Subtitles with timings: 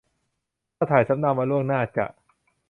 [0.77, 2.05] ถ้าถ่ายสำเนามาล่วงหน้าจะ